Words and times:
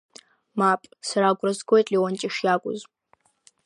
Мап, 0.59 0.81
сара 1.09 1.27
агәра 1.31 1.51
згоит 1.57 1.87
Леонти 1.91 2.33
шиакәыз. 2.35 2.79